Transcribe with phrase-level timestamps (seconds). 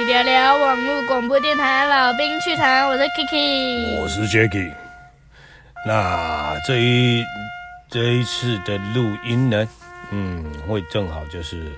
[0.00, 4.72] 聊聊网络广播电台老兵趣谈，我是 Kiki，我是 Jacky。
[5.86, 7.22] 那这一
[7.88, 9.68] 这一次的录音呢，
[10.10, 11.70] 嗯，会正好就是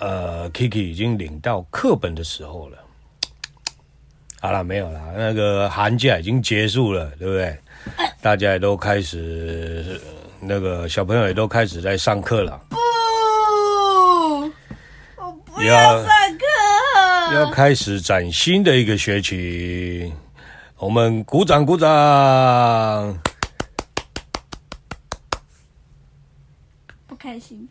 [0.00, 2.76] 呃，Kiki 已经领到课本的时候了。
[4.40, 7.56] 好了，没有了，那个寒假已经结束了，对不对？
[8.20, 9.98] 大家也都开始，
[10.40, 12.60] 那个小朋友也都开始在上课了。
[15.54, 16.10] 不要上课，
[17.32, 20.12] 要开始崭新的一个学期，
[20.76, 21.88] 我们鼓掌鼓掌。
[27.06, 27.68] 不开心，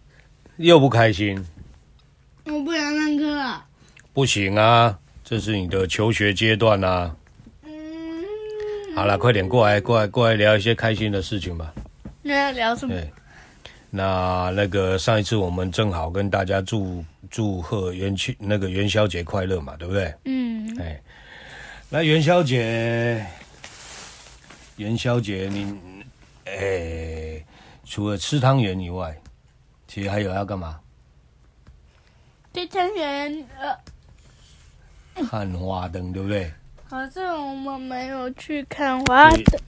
[0.57, 1.43] 又不开心，
[2.45, 3.65] 我不想上课啊。
[4.13, 7.15] 不行啊，这是你的求学阶段啊。
[7.63, 8.23] 嗯，
[8.95, 11.73] 好了，快点过来，过来，过来聊一些开心的事情吧。
[12.21, 12.93] 那要聊什么？
[12.93, 13.09] 对，
[13.89, 17.03] 那那个上一次我们正好跟大家祝。
[17.29, 20.13] 祝贺元宵那个元宵节快乐嘛，对不对？
[20.25, 21.01] 嗯，哎，
[21.89, 23.25] 那元宵节，
[24.77, 25.75] 元宵节你，
[26.45, 27.43] 哎，
[27.85, 29.15] 除了吃汤圆以外，
[29.87, 30.79] 其实还有要干嘛？
[32.53, 36.51] 吃汤圆，呃，看花灯，对不对？
[36.89, 39.59] 好像我们没有去看花灯，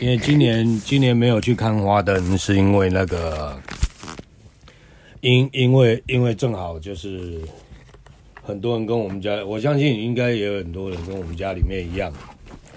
[0.00, 3.60] 因为今年今年没有去看花灯，是因为那个。
[5.20, 7.40] 因因为因为正好就是
[8.42, 12.12] 很多人跟我们家，我相信应该也有很多人跟我们家里面一样，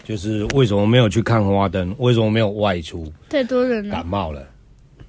[0.03, 1.95] 就是为什么没有去看花灯？
[1.99, 3.11] 为什么没有外出？
[3.29, 4.47] 太多人了，感冒了，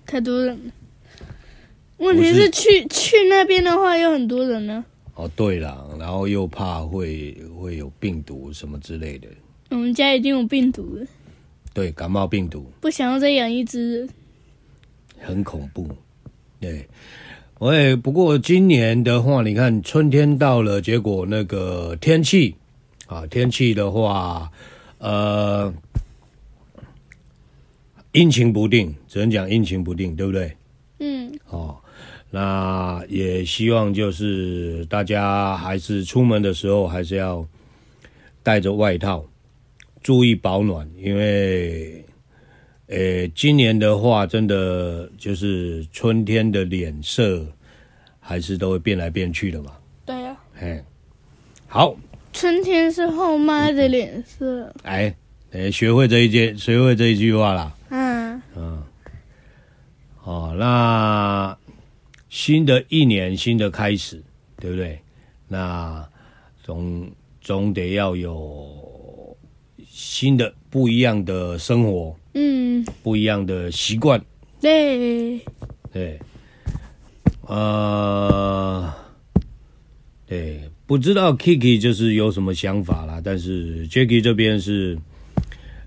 [0.07, 0.73] 太多人了。
[1.99, 4.85] 问题是去去那边的话有很多人呢。
[5.15, 9.29] 哦，对了，然后又怕会会有病毒什么之类的。
[9.71, 11.07] 我们家已经有病毒了。
[11.75, 12.71] 对，感冒病毒。
[12.81, 14.09] 不想要再养一只。
[15.19, 15.87] 很恐怖。
[16.61, 16.89] 对。
[17.63, 22.57] 喂，不过今年的话，你看春天到了，结果那个天气
[23.07, 24.51] 啊，天气的话，
[24.99, 25.73] 呃，
[28.11, 30.53] 阴晴不定，只能讲阴晴不定，对不对？
[30.99, 31.33] 嗯。
[31.51, 31.77] 哦，
[32.33, 37.47] 那也希望就是大家还是出门的时候还是要
[38.43, 39.25] 带着外套，
[40.03, 42.05] 注意保暖，因为。
[42.93, 47.43] 诶，今年的话，真的就是春天的脸色，
[48.21, 49.73] 还是都会变来变去的嘛。
[50.05, 50.37] 对呀、啊。
[50.55, 50.85] 嘿，
[51.67, 51.97] 好。
[52.35, 54.71] 春天是后妈的脸色。
[54.83, 55.15] 哎，
[55.53, 57.75] 诶，学会这一句，学会这一句话啦。
[57.89, 58.43] 嗯。
[58.55, 58.83] 嗯。
[60.17, 61.57] 好，那
[62.29, 64.23] 新的一年，新的开始，
[64.57, 64.99] 对不对？
[65.49, 66.07] 那
[66.63, 67.11] 总
[67.41, 69.35] 总得要有
[69.83, 72.15] 新的不一样的生活。
[72.35, 74.23] 嗯，不一样的习惯，
[74.61, 75.39] 对，
[75.93, 76.19] 对，
[77.47, 78.93] 呃，
[80.27, 84.99] 对，不知道 Kiki 就是有什么想法啦，但是 Jacky 这边是，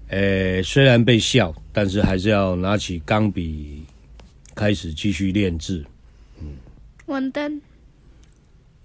[0.09, 3.83] 呃，虽然被笑，但是还是要拿起钢笔，
[4.53, 5.83] 开始继续练字。
[6.39, 6.49] 嗯，
[7.07, 7.61] 完蛋，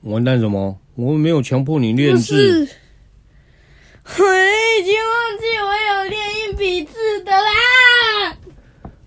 [0.02, 0.78] 完蛋什么？
[0.94, 2.66] 我没有强迫你练字。
[4.04, 8.36] 我已经忘记我有练硬笔字的啦。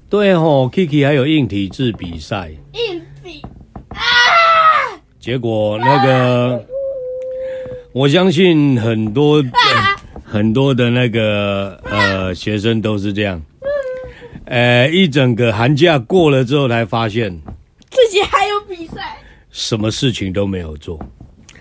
[0.10, 2.52] 对吼，Kiki 还有硬体字比赛。
[2.74, 3.42] 硬笔
[3.90, 3.98] 啊！
[5.20, 6.60] 结果那个，啊、
[7.94, 13.42] 我相信很多、啊、很多的那个呃学生都是这样。
[14.46, 17.42] 呃，一整个寒假过了之后，才发现
[17.90, 19.18] 自己还有比赛，
[19.50, 20.98] 什么事情都没有做。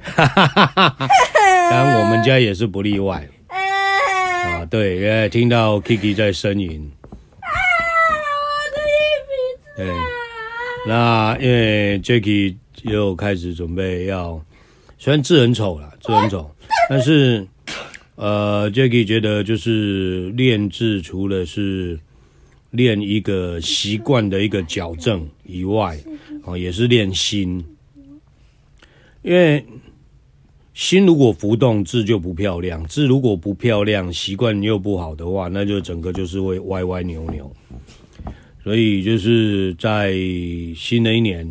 [0.02, 1.08] 哈哈哈哈哈！
[1.72, 3.26] 当然，我们家也是不例外。
[3.48, 6.92] 啊，对，因为听到 Kiki 在呻吟。
[7.40, 7.48] 啊，
[8.44, 9.82] 我的硬笔字。
[9.82, 9.90] 对，
[10.86, 14.38] 那因为 Jacky 又开始准备要，
[14.98, 16.54] 虽然字很丑啦， 字很丑，
[16.90, 17.46] 但是
[18.16, 21.98] 呃，Jacky 觉得就是练字，除了是
[22.69, 25.98] 练一个习惯的一个矫正以外，
[26.44, 27.64] 哦，也是练心，
[29.22, 29.64] 因为。
[30.82, 37.49] 心如果浮动，字就不漂亮；字如果不漂亮，习惯又不好的话，那就整个就是会歪歪扭扭。
[38.64, 40.12] 所以就是在
[40.75, 41.49] 新的一年，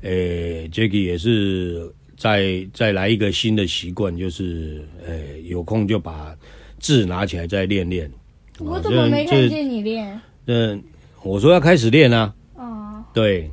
[0.00, 6.34] 呃、欸，Jacky 也是再再来一个新的习惯，就是呃、欸，有空就把
[6.78, 8.10] 字拿起来再练练。
[8.58, 10.18] 我怎么没看见你练？
[10.46, 10.82] 嗯，
[11.22, 12.34] 我说要开始练啊。
[12.54, 13.04] 哦。
[13.12, 13.50] 对，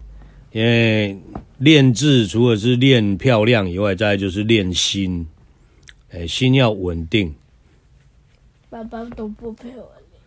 [0.53, 1.19] 因为。
[1.61, 5.27] 练字除了是练漂亮以外，再就是练心，
[6.09, 7.35] 哎，心要稳定。
[8.67, 10.19] 爸爸都不陪我练，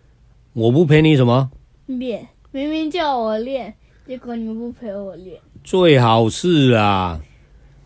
[0.52, 1.50] 我不陪你什么？
[1.86, 3.74] 练，明明叫我练，
[4.06, 5.40] 结果你们不陪我练。
[5.64, 7.20] 最好是啊，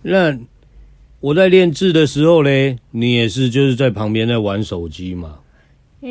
[0.03, 0.39] 那
[1.21, 5.41] 我在练字的时候嘞，你也是就是在旁边在玩手机嘛？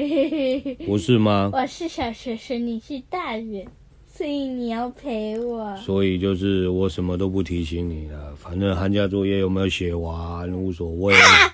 [0.87, 1.51] 不是吗？
[1.53, 3.67] 我是小学生，你是大人，
[4.17, 5.77] 所以你要陪我。
[5.77, 11.53] 所以就是我什么都不提醒你了，反正寒假作业有没有写完无所谓，啊、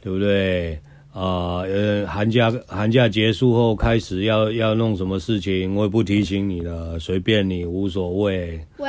[0.00, 0.78] 对不对？
[1.12, 8.60] 啊，呃，寒假寒假结束后开始要要弄什么事情，我也不提醒你了，随便你，无所谓。
[8.76, 8.88] 喂，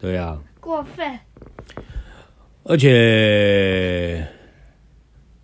[0.00, 1.18] 对呀、啊，过分。
[2.62, 4.26] 而且，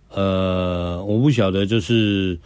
[0.09, 2.39] 呃，我不晓得，就是，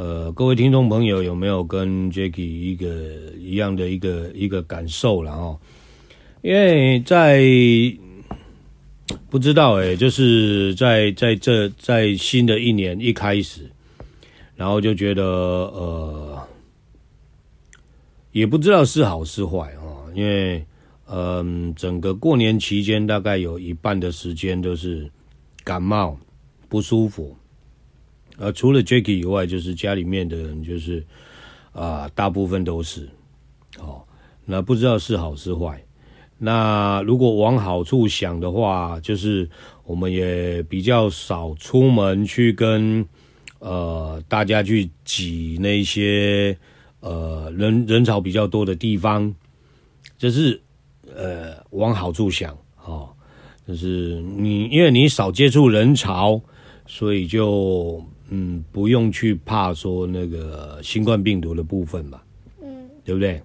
[0.00, 2.86] 呃，各位听众朋友有没有跟 Jacky 一个
[3.38, 5.60] 一样的一个一个感受了哦？
[6.40, 7.44] 因为在
[9.28, 13.70] 不知道哎，就是在在这在新的一年一开始，
[14.56, 16.48] 然后就觉得呃，
[18.32, 20.64] 也不知道是好是坏啊，因为。
[21.12, 25.10] 嗯，整个过年期间大概有一半的时间都是
[25.64, 26.16] 感冒
[26.68, 27.36] 不舒服，
[28.40, 31.04] 呃，除了 Jacky 以外，就是家里面的人，就是
[31.72, 33.06] 啊、大部分都是
[33.78, 34.02] 哦。
[34.46, 35.80] 那不知道是好是坏。
[36.38, 39.48] 那如果往好处想的话，就是
[39.84, 43.06] 我们也比较少出门去跟
[43.58, 46.56] 呃大家去挤那些
[47.00, 49.32] 呃人人潮比较多的地方，
[50.16, 50.60] 就是。
[51.12, 53.08] 呃，往好处想，哦，
[53.66, 56.40] 就是你，因为你少接触人潮，
[56.86, 62.20] 所以就嗯，不用去怕说那个新冠病毒的部分嘛，
[62.62, 63.42] 嗯，对不对？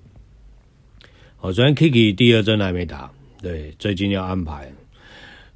[1.37, 3.11] 好，昨天 Kiki 第二针还没打，
[3.41, 4.71] 对，最近要安排。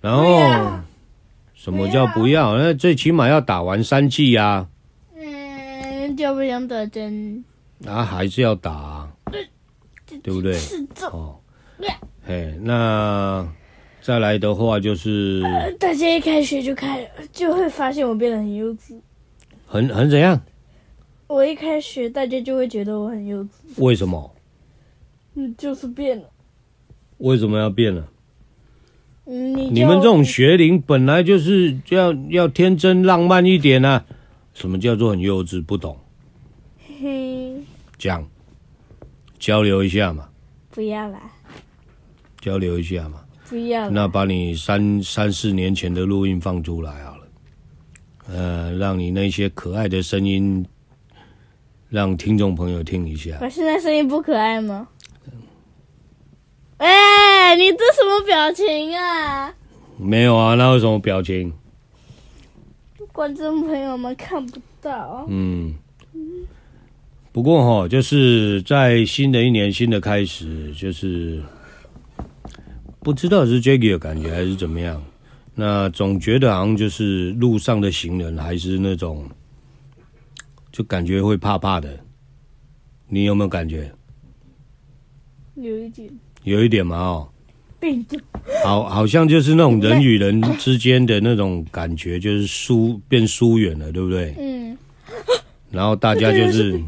[0.01, 0.23] 然后
[1.53, 2.57] 什么叫不要？
[2.57, 4.67] 那最起码要打完三剂呀。
[5.15, 7.43] 嗯，就不想打针。
[7.77, 9.09] 那还是要打，
[10.23, 10.57] 对不对？
[11.11, 11.35] 哦。
[12.25, 13.47] 哎，那
[14.01, 18.99] 再来的话就是，呃、大家一开学就开，就会发现我变得很幼稚，
[19.69, 20.41] 很很怎样？
[21.27, 23.49] 我一开始，大家就会觉得我很幼稚。
[23.77, 24.35] 为什么？
[25.35, 26.27] 嗯，就是变了。
[27.19, 28.09] 为什么要变了？
[29.25, 34.03] 嗯，你你们这种学龄本来就是要要天真浪漫一点啊！
[34.55, 35.63] 什么叫做很幼稚？
[35.63, 35.95] 不懂？
[36.87, 37.63] 嘿嘿，
[37.99, 38.27] 讲，
[39.37, 40.27] 交流一下嘛。
[40.71, 41.21] 不要啦。
[42.41, 43.87] 交流一下嘛，不要。
[43.91, 47.18] 那把你三三四年前的录音放出来好了，
[48.31, 50.65] 呃，让你那些可爱的声音，
[51.89, 53.37] 让听众朋友听一下。
[53.41, 54.87] 我现在声音不可爱吗？
[56.77, 59.53] 哎、欸，你这什么表情啊？
[59.97, 61.51] 没有啊，那有什么表情？
[63.11, 65.25] 观众朋友们看不到。
[65.27, 65.73] 嗯。
[67.31, 71.41] 不过哈，就是在新的一年，新的开始，就是。
[73.01, 75.01] 不知道是 Jacky 的感觉还是怎么样，
[75.61, 79.29] 那总觉得好像就是路上的行人还是那种，
[80.71, 81.99] 就感觉会怕怕的。
[83.09, 83.91] 你有没有感觉？
[85.55, 86.09] 有一点。
[86.45, 87.29] 有一点嘛哦。
[87.77, 88.17] 病毒。
[88.63, 94.33] 好，好像就是那种人与人之间的那种感觉，就是疏变疏远了，对不对？
[94.39, 94.77] 嗯。
[95.71, 96.81] 然后大家就是，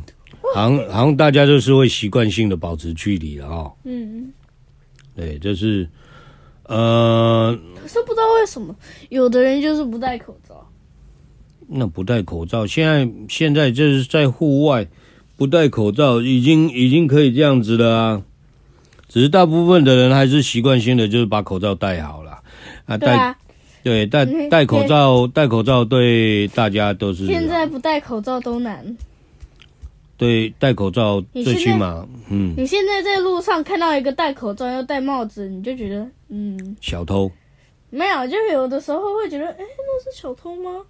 [0.55, 3.73] 好像好像大家就是会习惯性的保持距离了哦。
[3.83, 4.31] 嗯。
[5.13, 5.85] 对，就是。
[6.71, 8.73] 呃，可是不知道为什么，
[9.09, 10.65] 有的人就是不戴口罩。
[11.67, 14.87] 那不戴口罩，现在现在就是在户外
[15.35, 18.21] 不戴口罩，已经已经可以这样子了啊。
[19.09, 22.39] 只是大部分的人还是习惯性的，就是把口罩戴好了
[22.85, 22.97] 啊。
[22.97, 23.35] 戴，啊
[23.83, 27.25] 对，戴戴口罩，戴口罩对大家都是。
[27.25, 28.95] 现在不戴口罩都难。
[30.15, 32.53] 对，戴口罩最起码，嗯。
[32.55, 37.29] 你现在在路上看到一个戴口罩又戴帽子，你就觉得，嗯，小偷。
[37.89, 40.85] 没有，就有的时候会觉得，哎，那是小偷吗？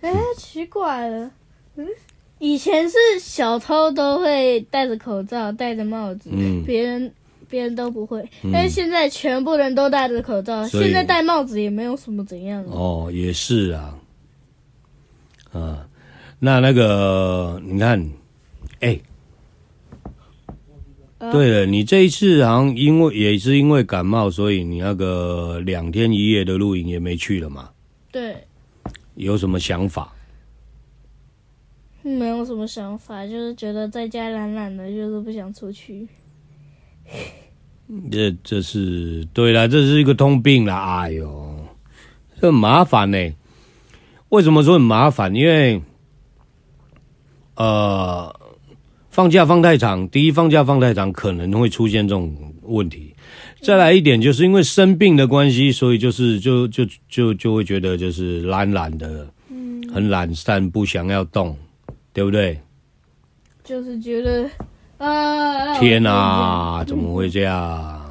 [0.00, 1.30] 哎，奇怪了，
[1.76, 1.86] 嗯，
[2.40, 7.14] 以前是小偷都会戴着口罩、戴着帽子，嗯，别人
[7.48, 12.64] 别人都不会，嗯，但是现在全部人都戴着口罩，现在戴帽子也没有什么怎样。
[12.64, 13.98] 哦，也是啊，
[15.52, 15.88] 啊。
[16.38, 18.10] 那那个，你看，
[18.80, 19.00] 哎、
[21.18, 27.70] 对了，你这一次好像因为也是因为感冒，所以你那个两天一夜的露营也没去了嘛？
[28.12, 28.36] 对。
[29.14, 30.12] 有什么想法？
[32.02, 36.06] 没有什么想法，就是觉得在家懒懒的，就是不想出去。
[38.12, 40.74] 这这是对了，这是一个通病了。
[40.74, 41.56] 哎呦，
[42.38, 43.34] 这很麻烦呢。
[44.28, 45.34] 为什么说很麻烦？
[45.34, 45.80] 因为。
[47.58, 48.35] 呃，
[49.16, 53.14] 放假放太长，第一放假放太长，可能会出现这种问题。
[53.62, 61.56] 再来一点，就是因为生病的关系，所以就是就就就就会觉得就是懒懒的，嗯，很懒散，不想要动，
[62.12, 62.60] 对不对？
[63.64, 64.50] 就是觉得
[64.98, 68.06] 啊，天哪，怎么会这样？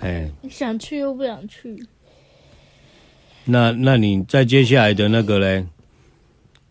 [0.00, 1.78] 哎，想去又不想去。
[3.44, 5.66] 那那你在接下来的那个嘞？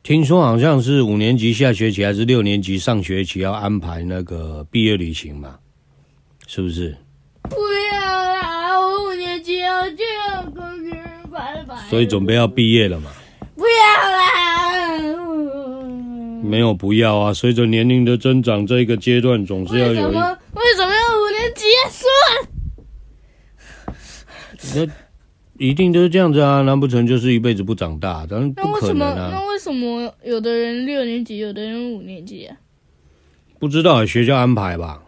[0.07, 5.55] 听说好像是五年级下学期还是六年级上学期要安排那个毕业旅行嘛？
[6.47, 6.95] 是不是？
[7.49, 7.57] 不
[7.91, 8.79] 要啦！
[8.79, 11.75] 我五年级要这样跟别人拜拜。
[11.89, 13.11] 所以准备要毕业了嘛？
[13.57, 13.69] 不要
[14.09, 14.97] 啦！
[16.41, 17.33] 没有不要啊！
[17.33, 19.91] 随着年龄的增长，这个阶段总是要有。
[19.91, 20.37] 为什么？
[20.53, 22.07] 为什么要五年级说？
[24.73, 24.87] 那。
[25.59, 26.61] 一定都是这样子啊！
[26.61, 28.27] 难不成就是一辈子不长大？
[28.27, 29.41] 当然不可能啊！
[29.57, 30.13] 那为什么？
[30.23, 32.55] 有的人六年级，有的人五年级啊？
[33.57, 35.03] 不知道，学校安排吧。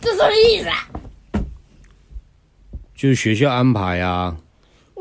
[0.00, 0.90] 这什么意思啊？
[2.94, 4.38] 就是学校安排啊。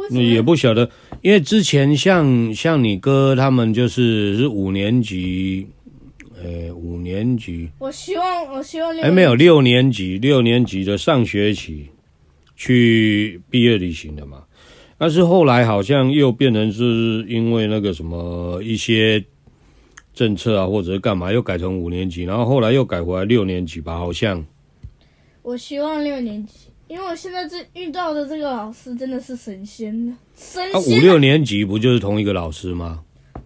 [0.09, 5.65] 那也不晓得，因为之前像像你哥他们就是是五年级，
[6.35, 7.69] 呃、欸，五年级。
[7.79, 9.01] 我希望，我希望六。
[9.01, 11.87] 还、欸、没有六年级，六年级的上学期。
[12.57, 14.43] 去毕业旅行的嘛，
[14.97, 19.23] 但是后来好像又变成是因为那个什么一些
[20.13, 24.45] 政策啊，或者是干嘛，又改成五年级，然后后来又改回来六年级吧，好像。
[25.41, 30.73] 我希望六年级，因为我现在这遇到的这个老师真的是神仙呢，神仙。
[30.73, 33.03] 啊，五六年级不就是同一个老师吗？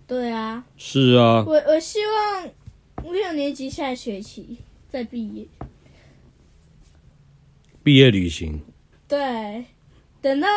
[0.08, 0.64] 对啊。
[0.78, 1.44] 是啊。
[1.48, 4.58] 我我希望六年级下学期
[4.90, 5.46] 再毕业。
[7.84, 8.62] 毕业旅行。
[9.08, 9.66] 对，
[10.22, 10.48] 等到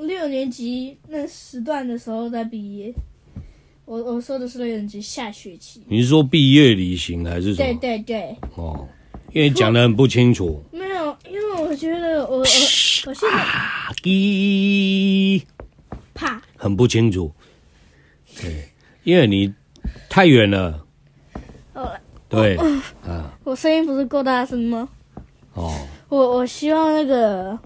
[0.00, 2.92] 六年级那时段的时候在毕业。
[3.84, 5.82] 我我说的是六年级下学期。
[5.88, 7.78] 你是说毕业旅行还是什么？
[7.80, 8.36] 对对对。
[8.54, 8.86] 哦，
[9.32, 10.62] 因为讲的很不清楚。
[10.70, 15.42] 没有，因为我觉得我我我现在啪滴
[16.14, 17.32] 啪很不清楚。
[18.40, 18.68] 对，
[19.02, 19.52] 因为你
[20.08, 20.86] 太远了。
[21.74, 21.90] 哦。
[22.28, 22.56] 对
[23.02, 23.36] 啊。
[23.42, 24.88] 我声音不是够大声吗？
[25.54, 25.74] 哦。
[26.08, 27.58] 我我希望那个。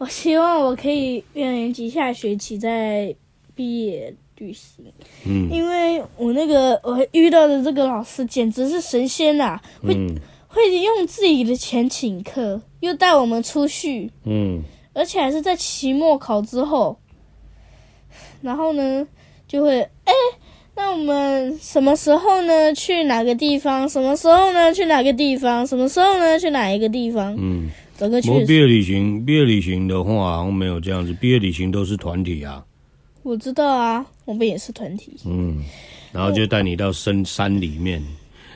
[0.00, 3.14] 我希望我可以六年级下学期再
[3.54, 4.82] 毕业旅行，
[5.26, 10.16] 嗯，因为我那个我遇到的这个老师简直是神仙呐、啊，会、嗯、
[10.48, 14.62] 会用自己的钱请客，又带我们出去，嗯，
[14.94, 16.98] 而且还是在期末考之后，
[18.40, 19.06] 然后呢
[19.46, 20.12] 就会哎，
[20.76, 22.74] 那我们什么时候呢？
[22.74, 23.86] 去哪个地方？
[23.86, 24.72] 什么时候呢？
[24.72, 25.66] 去哪个地方？
[25.66, 26.40] 什么时候呢？
[26.40, 27.36] 去哪一个地方？
[27.38, 27.68] 嗯。
[28.00, 31.12] 我毕业旅行，毕业旅行的话好像没有这样子。
[31.12, 32.64] 毕业旅行都是团体啊。
[33.22, 35.12] 我知道啊，我们也是团体。
[35.26, 35.62] 嗯，
[36.10, 38.02] 然后就带你到深山里面，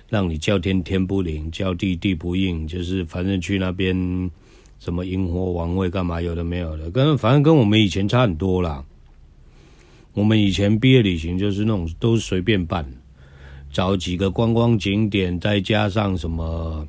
[0.09, 3.95] 让你叫天天不灵，叫地地不应，就是反正去那边
[4.79, 8.83] 什么萤火晚会干嘛，有的没有的，跟反正跟我们以前差很多啦。
[10.15, 12.91] 我们以前毕业旅行就是那种都是随便办，
[13.71, 16.89] 找几个观光景点，再加上什么。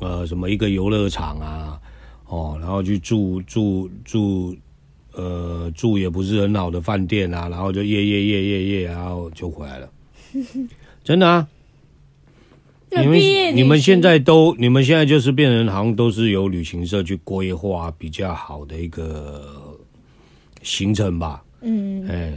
[0.00, 1.80] 呃，什么一个游乐场啊，
[2.26, 4.54] 哦，然后去住住住，
[5.12, 9.88] 呃，住也不是很好的饭店啊，然后就夜夜夜夜夜，然后就回来了。
[11.02, 11.48] 真的啊？
[12.90, 19.78] 你们你们现在都，你们现在就是变成好像都是由旅行社去规划比较好的一个
[20.62, 21.42] 行程吧？
[21.62, 22.32] 嗯，哎，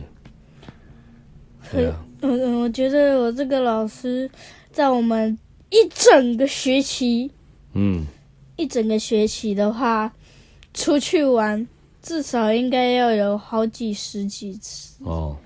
[1.71, 2.05] 对啊。
[2.21, 4.29] 嗯，我觉得我这个老师
[4.71, 5.37] 在我们
[5.69, 7.31] 一整个学期。
[7.73, 8.05] 嗯，
[8.55, 10.13] 一整个学期的话，
[10.73, 11.67] 出去玩
[12.01, 15.37] 至少应该要有好几十几次哦，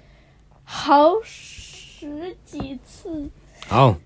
[0.64, 3.30] 好十几次。
[3.68, 3.98] 好，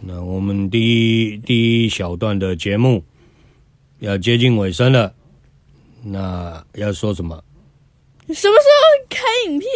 [0.00, 3.02] 那我们第一第一小段的节目
[4.00, 5.14] 要接近尾声了，
[6.02, 7.42] 那要说什么？
[8.28, 9.68] 什么时候开影片？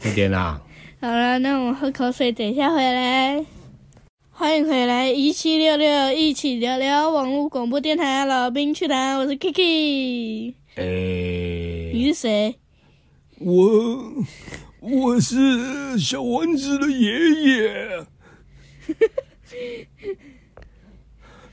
[0.00, 0.60] 快点啦！
[1.00, 3.44] 好了，那我喝口水，等一下回来。
[4.40, 10.54] 欢迎回来，一七六六一起聊聊网络广播电台，老兵趣谈，我是 Kiki。
[10.76, 12.56] 哎、欸，你是谁？
[13.38, 14.14] 我
[14.80, 18.06] 我是小丸子的爷爷。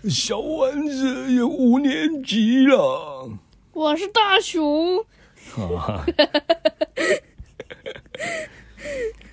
[0.10, 3.30] 小丸子也五年级了。
[3.74, 5.04] 我是大熊。
[5.50, 6.06] 哈。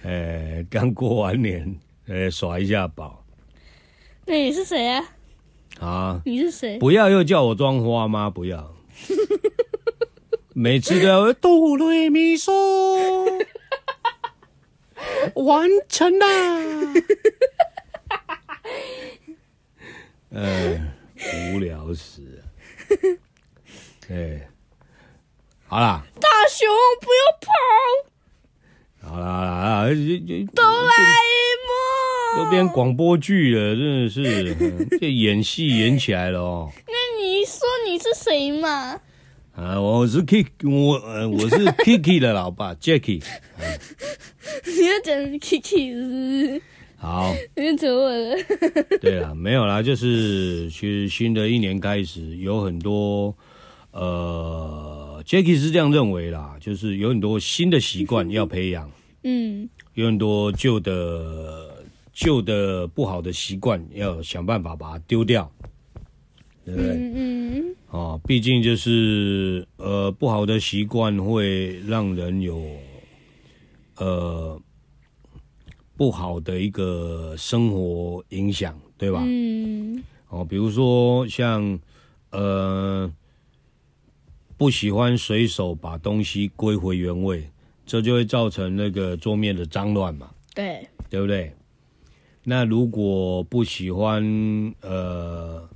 [0.03, 3.24] 哎、欸，刚过完年，哎、欸，耍一下宝。
[4.27, 5.05] 那你是谁啊？
[5.81, 6.79] 啊，你是谁？
[6.79, 8.31] 不要又叫我装花吗？
[8.31, 8.75] 不要，
[10.55, 12.53] 每次都要哆来咪嗦，
[15.35, 16.27] 完成啦！
[20.31, 20.93] 嗯，
[21.55, 22.43] 无聊死了。
[24.11, 24.49] 哎，
[25.67, 26.69] 好啦，大熊
[27.01, 27.51] 不要跑！
[29.11, 29.85] 好啦好啦，
[30.55, 31.03] 哆啦 A
[31.67, 31.73] 梦
[32.37, 34.55] 都变广播剧了，真的是，
[35.01, 36.71] 这演戏演起来了哦。
[36.87, 39.01] 那你说你是谁嘛？
[39.57, 43.23] 啊，我是 Kiki，我呃，我是 Kiki 的老爸 Jackie。
[44.67, 46.63] 你要讲 Kiki 是不是？
[46.97, 48.37] 好，你怎么了？
[49.01, 53.35] 对了，没有啦，就是其实新的一年开始，有很多
[53.93, 58.91] 呃，Jackie 是这样认为啦，就是有很多新的习惯要培养，
[59.23, 61.74] 嗯，有很多旧的
[62.15, 65.51] 旧的不好的习惯要想办法把它丢掉，
[66.65, 66.91] 对不对？
[66.93, 67.13] 嗯
[67.71, 72.63] 嗯，哦，毕竟就是呃，不好的习惯会让人有
[73.99, 74.59] 呃。
[75.97, 79.23] 不好的一个生活影响，对吧？
[79.25, 80.03] 嗯。
[80.29, 81.79] 哦，比如说像
[82.31, 83.09] 呃，
[84.57, 87.49] 不喜欢随手把东西归回原位，
[87.87, 90.29] 这就会造成那个桌面的脏乱嘛。
[90.53, 90.85] 对。
[91.09, 91.55] 对不对？
[92.45, 94.23] 那如果不喜欢
[94.83, 95.67] 呃，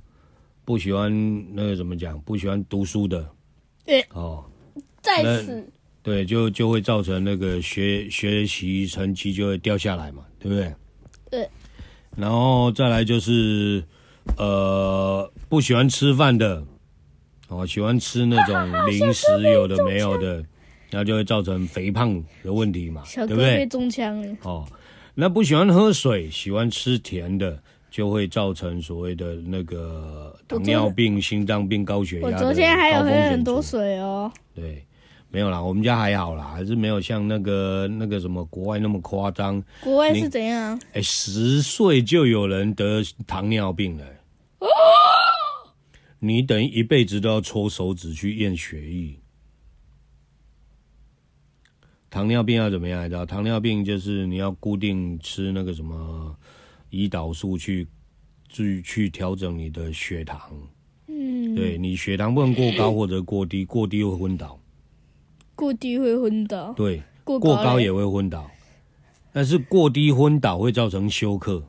[0.63, 1.11] 不喜欢
[1.55, 2.19] 那个怎么讲？
[2.21, 3.27] 不喜欢读书的。
[3.85, 4.01] 对。
[4.13, 4.45] 哦。
[5.01, 5.67] 在此。
[6.01, 10.73] 对，就就会造成那个学学习成绩就会掉下来嘛，对不对？
[11.29, 11.49] 对。
[12.15, 13.83] 然后再来就是，
[14.37, 16.63] 呃，不喜欢吃饭的，
[17.49, 18.55] 哦，喜欢吃那种
[18.87, 20.35] 零食，有的没有的，
[20.89, 23.57] 然后就会造成肥胖的问题嘛，对不对？
[23.57, 24.37] 被中枪了。
[24.43, 24.65] 哦，
[25.19, 32.27] 那不喜欢喝水，喜欢吃甜的，就会造成所谓的那个糖尿病、心脏病、高血压。
[32.27, 34.31] 我昨天还有喝很多水哦。
[34.55, 34.85] 对。
[35.31, 39.61] 没有啦，我们家还好啦，还是没有像那个那个什么国外那么夸张。
[39.81, 40.81] 国外是怎样？
[40.93, 44.05] 哎，十岁就有人得糖尿病了。
[44.59, 44.67] 哦。
[46.17, 49.18] 你等于一辈子都要抽手指去验血液。
[52.09, 53.03] 糖尿病要怎么样？
[53.05, 53.25] 你知道？
[53.25, 56.35] 糖尿病就是你要固定吃那个什么
[56.91, 57.87] 胰岛素去
[58.47, 60.39] 去去调整你的血糖。
[61.07, 61.55] 嗯。
[61.55, 64.59] 对，你血糖不能过高或者过低，过低会昏倒。
[65.55, 68.49] 过低会昏倒，对，过高，过高也会昏倒，
[69.33, 71.61] 但是过低昏倒会造成休克，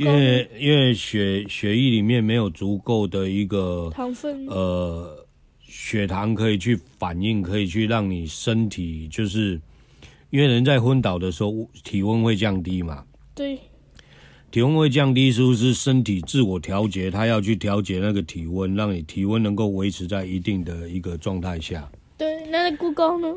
[0.00, 5.23] 因为因为血血液里面没有足够的一个糖分，呃，
[5.76, 9.60] 血糖可以去反应，可以去让你身体，就是
[10.30, 13.58] 因为人在昏倒的时候体温会降低嘛，对，
[14.52, 17.10] 体温会降低，是不是身体自我调节？
[17.10, 21.90] 它要去调节那个体温，让你体温能够维持在一定的一个状态下。
[22.16, 23.34] 对，那过高呢？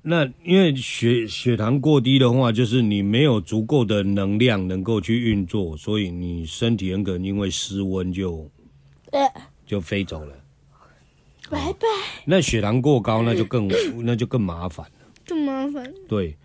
[0.00, 8.50] 那因为血血糖过低的话，就是你没有足够的能量能够去运作，所以你身体很可能因为失温就，
[9.66, 10.32] 就飞走了。
[11.50, 11.86] 拜拜。
[12.24, 13.68] 那血糖过高，那就更
[14.04, 14.92] 那就更麻烦了。
[15.26, 15.92] 更麻烦。
[16.08, 16.36] 对，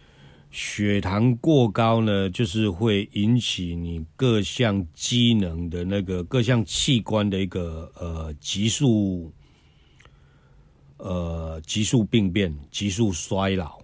[0.49, 9.31] 血糖过高呢，就是会引起你各项机能的那个各项器官的一个呃急速。
[11.03, 13.79] 呃，急速病变、急速衰老，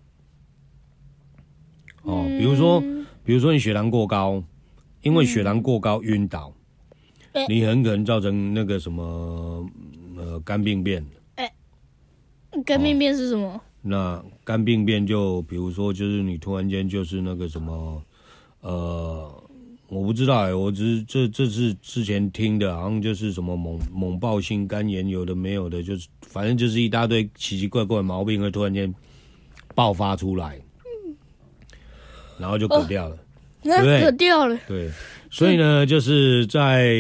[2.04, 2.80] 哦，比如说，
[3.24, 4.44] 比如说你血糖过高，
[5.02, 6.54] 因为血糖过高晕倒，
[7.32, 9.68] 嗯，你很可能造成那个什么
[10.18, 11.06] 呃肝病变。
[11.36, 11.52] 哎，
[12.66, 13.48] 肝病变是什么？
[13.54, 18.02] 哦，那肝病变就比如说，就是你突然间就是那个什么，
[18.62, 19.44] 呃。
[19.90, 28.94] 我不知道哎、欸，我只是这这是之前听的，好像就是什么猛猛暴性肝炎，有的没有的，就是反正就是一大堆奇奇怪怪的毛病会突然间
[29.74, 30.60] 爆发出来，
[32.38, 33.20] 然后就割掉了，哦、
[33.64, 34.02] 对不对？
[34.02, 34.60] 嗝掉了。
[34.68, 34.92] 对，
[35.38, 36.98] 所以呢，就是在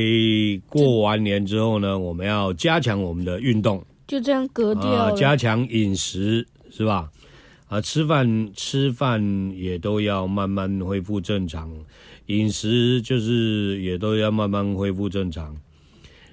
[0.70, 7.10] 过完年之后呢，我们要加强我们的运动，就这样隔掉加强饮食是吧？
[7.68, 11.68] 啊，吃饭吃饭也都要慢慢恢复正常。
[12.28, 15.58] 饮食就是也都要慢慢恢复正常。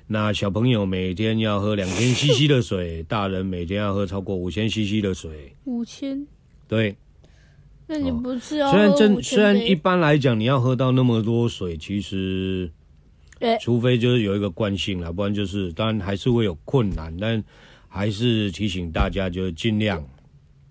[0.07, 5.55] 那小朋友每天要喝两千 CC 的水，大人每天要喝超过五千 CC 的水。
[5.65, 6.27] 五千？
[6.69, 6.95] 对。
[7.87, 12.71] 那你不是要、哦、虽然真虽然一般来讲你要喝到那么多水，其实，
[13.61, 17.43] 除非就是有一个惯性了，不然就是当然还是会有困难，但
[17.89, 20.05] 还是提醒大家就是尽量，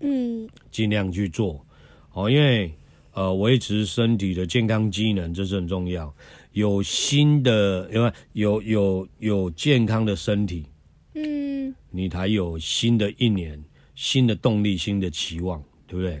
[0.00, 1.64] 嗯，尽量去做
[2.12, 2.72] 哦，因为。
[3.16, 6.12] 呃，维持身体的健康机能，这是很重要。
[6.50, 10.66] 有新的，因为有有有健康的身体，
[11.14, 13.62] 嗯，你才有新的一年、
[13.94, 16.20] 新的动力、新的期望，对不对？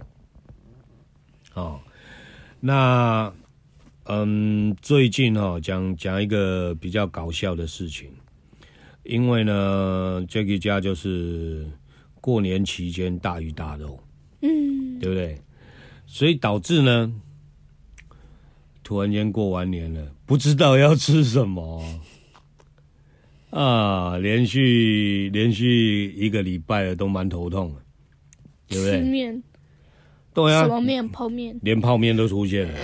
[1.54, 1.80] 哦，
[2.60, 3.32] 那
[4.06, 8.10] 嗯，最近哈讲讲一个比较搞笑的事情，
[9.04, 11.66] 因为呢，Jacky 家就是
[12.20, 13.98] 过年期间大鱼大肉，
[14.42, 15.40] 嗯，对不对？
[16.06, 17.14] 所以导致呢，
[18.82, 21.82] 突然间过完年了，不知道要吃什么
[23.50, 27.82] 啊，连续连续一个礼拜了，都蛮头痛的，
[28.68, 28.98] 对不对？
[28.98, 29.42] 吃面，
[30.34, 31.08] 对啊，什么面？
[31.08, 32.74] 泡面，连泡面都出现了。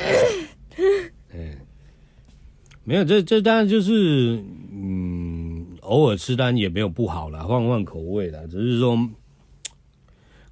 [1.34, 1.58] 嗯，
[2.84, 8.96] 没有，这这当然就是嗯，偶尔吃单也没有不好啦，换换口味啦，只是说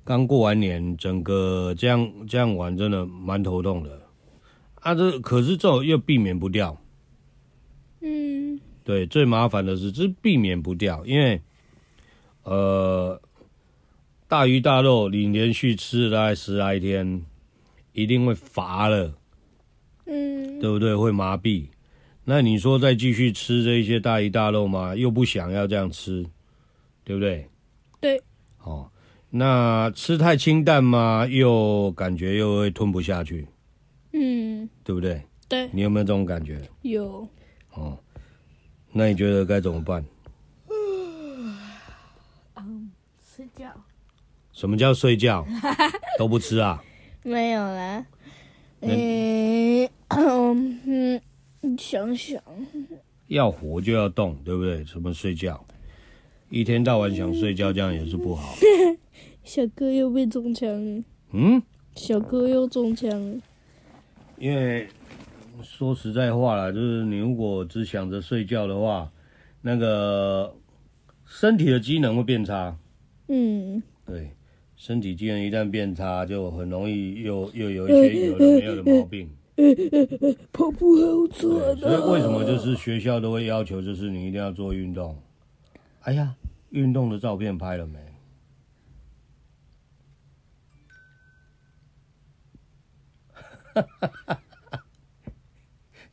[0.04, 4.02] 刚过完年，整个这样这样玩真的蛮头痛的。
[4.80, 6.76] 啊，这可是这种又避免不掉。
[8.00, 11.40] 嗯，对，最麻烦的是这是避免不掉，因为
[12.44, 13.20] 呃，
[14.28, 17.24] 大鱼大肉你连续吃了大概十来天，
[17.94, 19.14] 一定会乏了。
[20.04, 20.94] 嗯，对不对？
[20.94, 21.68] 会麻痹。
[22.24, 24.94] 那你说再继续吃这一些大鱼大肉吗？
[24.94, 26.26] 又不想要这样吃，
[27.04, 27.48] 对不对？
[28.00, 28.22] 对。
[28.62, 28.90] 哦，
[29.30, 31.26] 那吃太清淡吗？
[31.26, 33.48] 又感觉又会吞不下去。
[34.12, 35.22] 嗯，对不对？
[35.48, 35.70] 对。
[35.72, 36.60] 你有没有这种感觉？
[36.82, 37.26] 有。
[37.72, 37.98] 哦，
[38.92, 40.04] 那你觉得该怎么办？
[42.56, 42.90] 嗯，
[43.24, 43.72] 睡觉。
[44.58, 45.46] 什么叫睡觉？
[46.18, 46.82] 都不吃啊？
[47.22, 48.04] 没有啦。
[48.80, 51.20] 诶，嗯，
[51.78, 52.42] 想想，
[53.28, 54.84] 要活就要动，对不对？
[54.84, 55.64] 什么睡觉？
[56.50, 58.56] 一天到晚想睡觉，这样也是不好。
[59.44, 61.04] 小哥又被中枪了。
[61.30, 61.62] 嗯？
[61.94, 63.40] 小哥又中枪了。
[64.38, 64.88] 因为
[65.62, 69.08] 说实在话啦，就是你如果只想着睡觉的话，
[69.62, 70.52] 那个
[71.24, 72.76] 身体的机能会变差。
[73.28, 73.80] 嗯。
[74.04, 74.32] 对。
[74.78, 79.28] 身体机能一旦变差，就很容易又又有一些有的没有的毛病。
[80.52, 81.80] 跑步好做的。
[81.80, 85.20] 所以为什么就是学校都会要求，就是你一定要做运动？
[86.02, 86.32] 哎呀，
[86.70, 87.98] 运动的照片拍了没？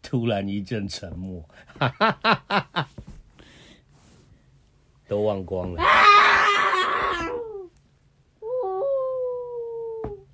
[0.01, 1.47] 突然一阵沉默，
[5.07, 5.83] 都忘光了。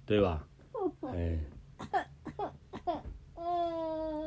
[0.05, 0.45] 对吧？
[1.03, 1.39] 哎，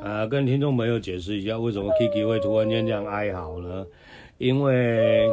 [0.02, 3.86] 啊，跟听众朋友解释一下，为什么 Kiki 会突然间这样哀嚎呢？
[4.38, 5.30] 因为，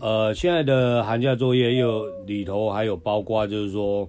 [0.00, 4.08] 呃，现在的寒假作业又里头还有包括，就是说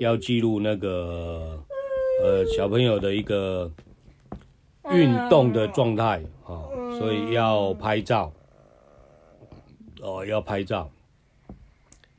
[0.00, 1.62] 要记录那个
[2.22, 3.70] 呃小朋友的一个
[4.90, 6.66] 运动的状态啊，
[6.98, 8.32] 所以要拍照，
[10.02, 10.90] 哦，要拍照。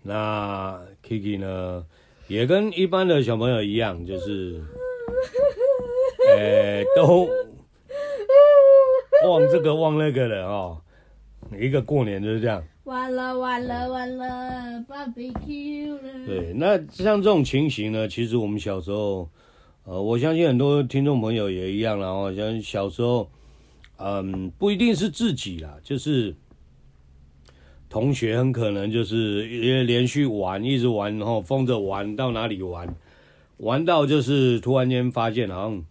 [0.02, 1.86] 那 Kiki 呢，
[2.28, 4.60] 也跟一般的小朋友一样，就是，
[6.30, 7.30] 呃、欸，都
[9.30, 10.82] 忘这个忘那个的哦。
[11.60, 12.63] 一个过年就是这样。
[12.86, 16.26] 完了完了完了，Barbecue 了。
[16.26, 19.30] 对，那像这种情形呢，其实我们小时候，
[19.84, 23.30] 呃，我相信很多听众朋友也一样啦，哦，像小时候，
[23.98, 26.36] 嗯，不一定是自己啦，就是。
[27.95, 32.93] 同学很可能就是因为连续玩，一直玩，然后疯着玩到哪里玩，
[33.55, 35.86] 玩到就是突然间发现好像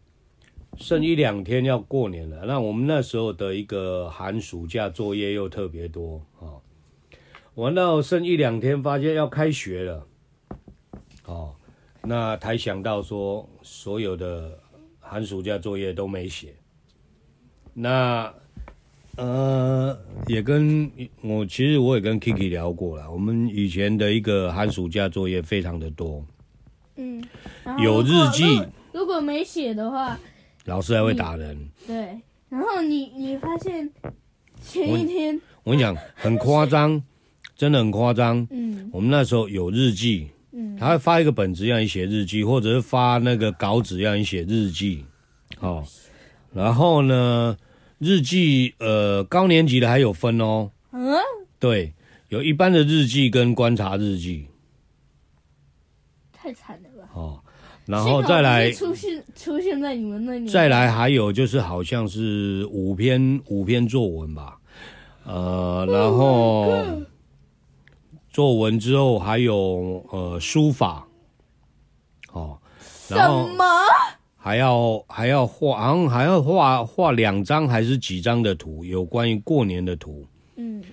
[0.77, 2.45] 剩一两天要过年了。
[2.45, 6.61] 那我们那时候的一个寒暑假作业又特别多啊，
[7.55, 10.07] 玩到剩一两天，发现要开学了，
[11.25, 11.55] 哦，
[12.03, 14.59] 那才想到说所有的
[15.01, 16.55] 寒暑假作业都没写，
[17.73, 18.31] 那。
[19.17, 19.97] 呃，
[20.27, 20.91] 也跟
[21.23, 26.25] 我其实我也跟 Kiki 聊过了，我们以前的一个寒暑假作业非常的多，
[26.97, 27.23] 嗯，
[27.79, 28.45] 有日记，
[28.93, 30.19] 如果没写的话，
[30.65, 31.57] 老师还会打人。
[31.87, 33.89] 对，然后你你发现
[34.61, 37.01] 前一天，我，我跟你讲很夸张，
[37.57, 38.45] 真的很夸张。
[38.51, 45.05] 嗯，我们那时候有日记，嗯，他会发一个本子让你写日记，或者是发那个稿纸让你写日记，
[45.57, 45.85] 好，
[46.53, 47.57] 然后呢？
[47.99, 50.71] 日记，呃，高年级的还有分哦。
[50.93, 51.15] 嗯，
[51.59, 51.93] 对，
[52.29, 54.47] 有一般的日记跟观察日记。
[56.33, 57.09] 太惨了吧？
[57.15, 57.41] 哦，
[57.87, 60.49] 然后再来出现出现在你们那里。
[60.49, 64.59] 再来还有就是好像是五篇五篇作文吧，
[65.25, 66.85] 呃，然后
[68.31, 71.07] 作文之后还有呃书法，
[72.33, 72.59] 哦，
[73.09, 73.65] 然后什么？
[74.45, 80.27] 还要还要画，好像还要画画两张还是几张的图，有关于过年的图。
[80.57, 80.85] 嗯，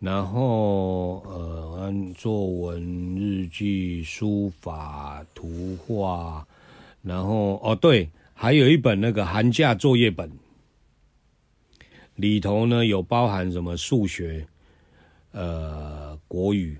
[0.00, 2.82] 然后呃，作文、
[3.14, 6.44] 日记、书法、图画，
[7.00, 10.28] 然后哦对，还有一本那个寒假作业本，
[12.16, 14.44] 里头呢有包含什么数学、
[15.30, 16.76] 呃国语、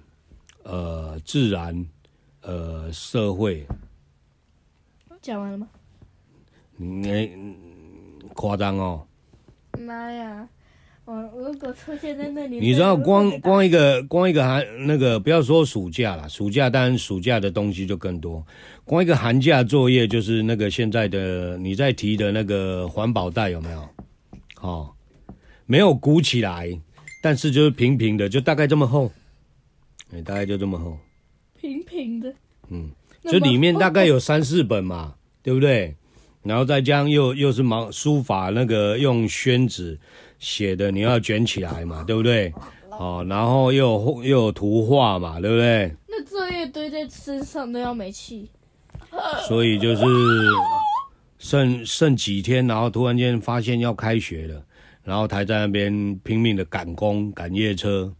[0.64, 1.86] 呃自然、
[2.40, 3.64] 呃社会。
[5.22, 5.68] 讲完了吗？
[6.80, 7.28] 你
[8.34, 9.04] 夸张哦！
[9.80, 10.48] 妈呀！
[11.04, 18.46] 我如果出现在那里，你知道光光一个光一个寒那个不要说暑假啦，暑假当然暑假的东西就更多。
[18.84, 23.88] 光一个寒假作业就是那个现在的你在提的那个环保袋有没有？
[24.60, 24.90] 哦，
[25.66, 26.70] 没有鼓起来，
[27.20, 29.10] 但是就是平平的，就大概这么厚，
[30.12, 30.96] 哎，大概就这么厚，
[31.60, 32.32] 平平的，
[32.68, 32.90] 嗯，
[33.24, 35.16] 就里面大概有三四本嘛。
[35.40, 35.96] 对不对？
[36.48, 39.98] 然后再这样又又是毛书法那个用宣纸
[40.38, 42.50] 写的，你要卷起来嘛，对不对？
[42.90, 45.94] 哦，然后又有又有图画嘛，对不对？
[46.08, 48.48] 那作业堆在身上都要没气。
[49.46, 50.02] 所以就是
[51.38, 54.64] 剩剩几天，然后突然间发现要开学了，
[55.04, 58.10] 然后还在那边拼命的赶工赶夜车，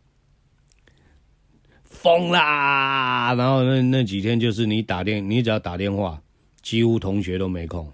[1.83, 3.35] 疯啦！
[3.35, 6.21] 然后那那几天就是你打电，你只要打电话。
[6.61, 7.91] 几乎同学都没空，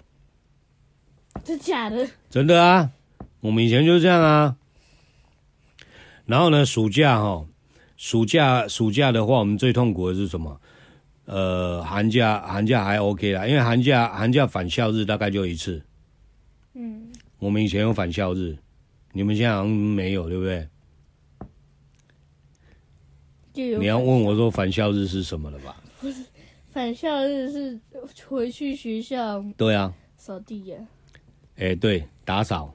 [1.43, 2.09] 真假的？
[2.31, 2.91] 真的啊！
[3.41, 4.57] 我们以前就是这样啊。
[6.27, 7.47] 然后呢，暑假哈，
[7.97, 10.61] 暑假暑假的话，我们最痛苦的是什么？
[11.27, 15.83] 呃，寒假寒假还 OK 啦，因为寒假寒假返校日大概就一次。
[16.75, 18.57] 嗯，我们以前有返校日，
[19.13, 20.69] 你们现在好像没有，对不对？
[23.55, 25.77] 你要问我说返校日是什么了吧？
[26.01, 26.25] 不是。
[26.73, 27.81] 返校日是
[28.27, 30.77] 回去学校，对啊，扫地呀，
[31.57, 32.75] 哎，对，打扫，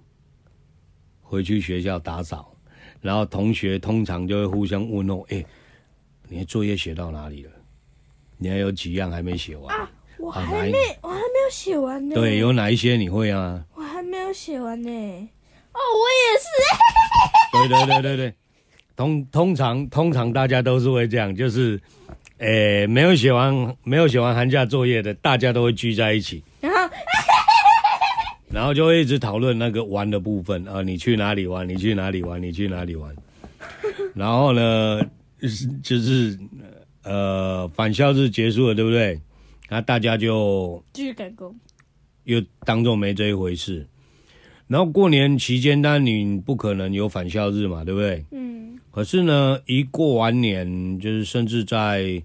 [1.22, 2.56] 回去学校打扫，
[3.02, 5.44] 然后同学通常就会互相问候，哎，
[6.28, 7.52] 你的作业写到哪里了？
[8.38, 9.76] 你还有几样还没写完？
[9.76, 12.16] 啊，我还没，我还没有写完呢。
[12.16, 13.64] 对，有哪一些你会啊？
[13.76, 14.90] 我还没有写完呢。
[14.90, 17.68] 哦，我也是。
[17.68, 18.34] 对对对对对，
[18.96, 21.80] 通通常通常大家都是会这样，就是。
[22.38, 26.96] 诶、欸，没有写完，没有写完寒假作业的，大家都会聚在一起，然后，
[28.52, 31.68] 然后就会一直讨论那个玩的部分啊，你去哪里玩？
[31.68, 32.42] 你去哪里玩？
[32.42, 33.16] 你去哪里玩？
[34.16, 35.00] 然后呢，
[35.84, 36.38] 就是
[37.04, 39.20] 呃，返校日结束了，对不对？
[39.70, 41.56] 那大家就继续赶工，
[42.24, 43.86] 又当做没这一回事。
[44.68, 48.26] 然后过年期间，当然你不可能有返校日嘛，对不对？
[48.32, 48.80] 嗯。
[48.92, 52.22] 可是呢，一过完年，就是甚至在，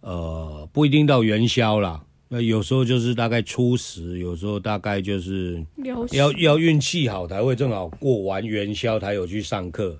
[0.00, 2.02] 呃，不一定到元宵啦。
[2.28, 5.64] 那有时候就是大概初十，有时候大概就是
[6.12, 9.98] 要要运气好才会正好过完元宵才有去上课。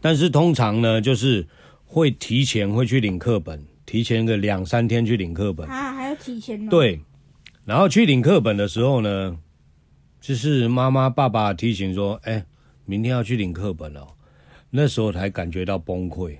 [0.00, 1.46] 但是通常呢，就是
[1.84, 6.70] 会提前会去领课本，提前个两三天去领课本啊，还要提前呢。
[6.70, 7.00] 对，
[7.64, 9.36] 然后去领课本的时候呢，
[10.20, 12.46] 就是妈妈爸爸提醒说：“哎，
[12.84, 14.06] 明天要去领课本了。”
[14.70, 16.36] 那时候才感觉到崩溃，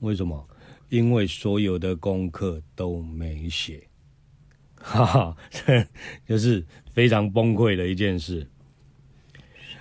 [0.00, 0.48] 为什么？
[0.94, 3.82] 因为所有的功课都没写，
[4.78, 5.36] 哈哈，
[6.28, 8.46] 就是非常崩溃的一件事。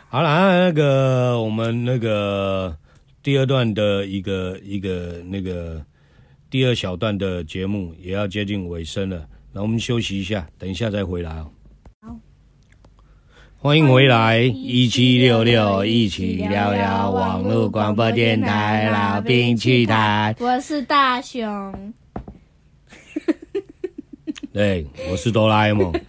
[0.09, 2.75] 好了，那个我们那个
[3.21, 5.85] 第二段的一个一个那个
[6.49, 11.52] 第二小段的节目也要接近尾声了，那我们休息一下，等一下再回来哦。
[13.63, 20.35] 欢迎回来，一七六六一起聊聊网络广播电台老兵趣谈。
[20.37, 21.93] 我是大雄，
[24.51, 25.93] 对，我是哆啦 A 梦。
[25.93, 26.03] 哆啦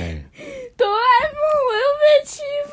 [0.00, 2.72] A 梦，我又被欺负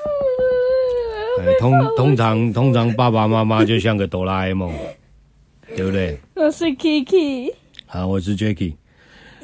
[1.44, 1.54] 了。
[1.60, 4.74] 通通常通常爸爸妈妈就像个哆啦 A 梦，
[5.76, 6.18] 对不对？
[6.36, 7.54] 我是 Kiki。
[7.88, 8.76] 好，我是 Jacky。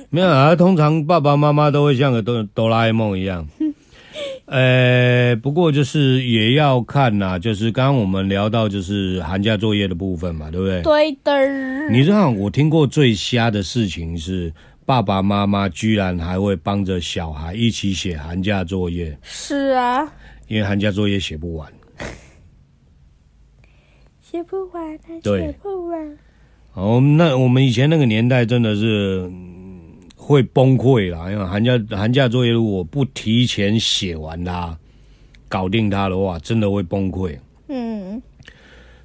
[0.09, 3.45] 没有啊，通常爸爸妈妈都会像个哆哆啦 A 梦一样。
[4.47, 10.81] 呃，不过就是也要看呐、啊，就是刚刚我们聊到就是寒假作业的部分嘛，对不对？
[10.83, 11.89] 对的。
[11.89, 14.53] 你知道我听过最瞎的事情是，
[14.85, 19.17] 爸爸妈妈居然还会帮着小孩一起写寒假作业。
[19.21, 20.07] 是啊，
[20.47, 21.69] 因为寒假作业写不完，
[24.23, 26.17] 写不完，写不完。
[26.73, 29.29] 哦，那我们以前那个年代真的是。
[30.27, 34.77] 会崩溃啦，因为寒假寒假作业如果不提前写完它，
[35.47, 37.39] 搞定它的话，真的会崩溃。
[37.69, 38.21] 嗯，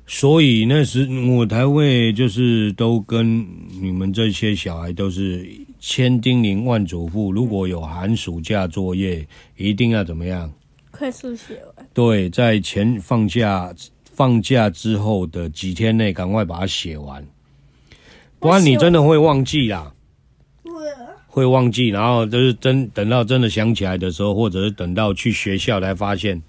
[0.04, 1.08] 所以那时
[1.38, 3.46] 我才会就是都跟
[3.80, 9.24] 你们这些小孩都是千叮咛万嘱咐，如果有寒暑假作业，
[9.56, 10.52] 一定要怎么样？
[10.90, 11.87] 快速写完。
[11.94, 17.24] 对，在前放假放假之后的几天内，赶快把它写完，
[18.40, 19.94] 不然你真的会忘记啦。
[21.33, 26.42] 会忘记，然后就是真等到真的想起来的时候，或者是等到去学校才发现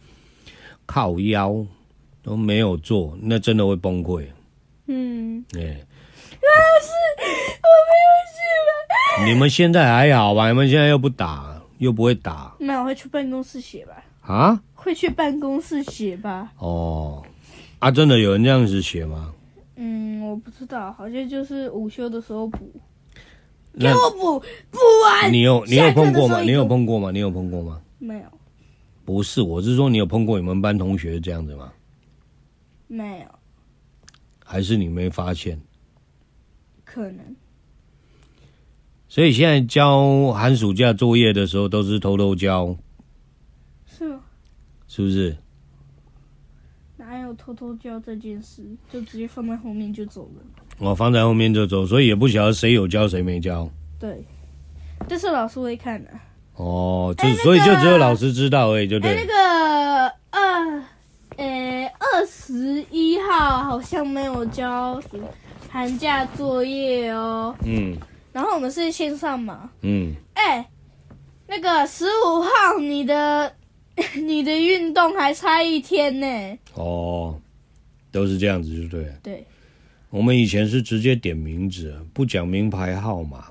[0.85, 1.65] 靠腰
[2.21, 4.25] 都没有做，那真的会崩溃。
[4.87, 6.51] 嗯，哎、欸，老
[6.83, 6.91] 师，
[7.63, 9.25] 我没有写吧？
[9.25, 10.49] 你们现在还好吧？
[10.49, 14.03] 你们现在又不打，又不会打，那我会去办公室写吧？
[14.19, 14.61] 啊？
[14.73, 16.51] 会去办公室写吧？
[16.57, 17.23] 哦，
[17.79, 19.33] 啊，真的有人这样子写吗？
[19.77, 22.69] 嗯，我不知道，好像就是午休的时候补。
[23.79, 24.39] 给我补
[24.71, 25.31] 补完。
[25.31, 26.41] 你有你有碰过吗？
[26.41, 27.11] 你有碰过吗？
[27.11, 27.81] 你有碰过吗？
[27.99, 28.25] 没有。
[29.05, 31.73] 不是，我是说你有碰过你们班同学这样子吗？
[32.87, 33.25] 没有。
[34.45, 35.59] 还是你没发现？
[36.85, 37.35] 可能。
[39.09, 42.75] 所以现在交寒暑假作业的时候都是偷偷交。
[43.85, 44.21] 是吗？
[44.87, 45.35] 是不是？
[46.97, 48.63] 哪有偷偷交这件事？
[48.91, 50.41] 就直接放在后面就走了。
[50.79, 53.69] 我放在后面就走，所以也不晓得谁有交谁没交。
[53.99, 54.23] 对，
[55.07, 56.09] 但是老师会看的。
[56.55, 59.11] 哦，就、欸那个、所以就只有老师知道而已，就对。
[59.11, 60.83] 欸、那个二，
[61.37, 65.01] 呃，二十一号好像没有交
[65.69, 67.55] 寒假作业哦。
[67.65, 67.97] 嗯。
[68.31, 69.69] 然后我们是线上嘛。
[69.81, 70.13] 嗯。
[70.33, 70.65] 哎、欸，
[71.47, 73.51] 那个十五号，你的
[74.15, 76.57] 你的运动还差一天呢。
[76.73, 77.39] 哦，
[78.11, 79.11] 都是这样子，就对。
[79.23, 79.47] 对。
[80.13, 83.45] 我们以前是直接点名字，不讲名牌号码。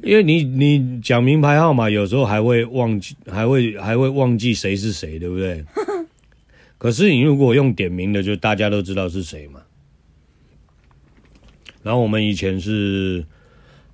[0.00, 5.64] 因为你你讲名牌号码，有时候还会忘记，还会还会忘记谁是谁，对不对？
[6.78, 9.60] 可是你如果用点名的，就大家都知道是谁嘛。
[11.82, 13.26] 然后我们以前是，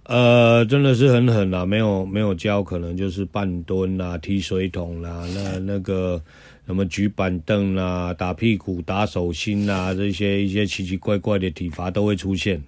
[0.02, 6.22] 呃，真的是很狠啦，没有没有教，可能就是半蹲啦、踢水桶啦，那那个。
[6.68, 12.62] 什么举板凳啦、打屁股、打手心啦，这些一些奇奇怪怪的体罚都会出现。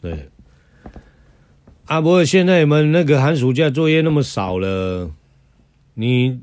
[0.00, 0.28] 对，
[1.84, 5.08] 啊，不过现在你们那个寒暑假作业那么少了，
[5.94, 6.40] 你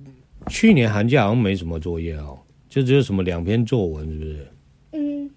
[0.47, 4.47] 去年寒假好像没什么作业哦，就只有什么两篇作文，是不是？
[4.93, 5.29] 嗯，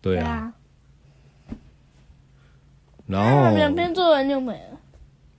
[0.00, 0.54] 对啊。
[3.06, 4.80] 然后两篇作文就没了。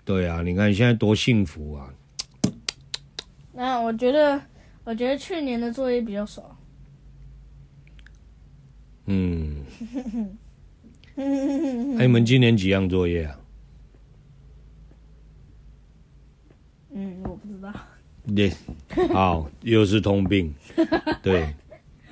[0.06, 1.90] 对啊，你看现在多幸福啊！
[3.64, 4.42] 那我觉得，
[4.84, 6.58] 我觉得去年的作业比较少。
[9.06, 9.64] 嗯。
[11.16, 13.40] 那、啊、你们今年几样作业啊？
[16.94, 17.74] 嗯，我不知道。
[18.36, 18.52] 对，
[19.14, 20.54] 好，又是通病。
[21.24, 21.56] 对，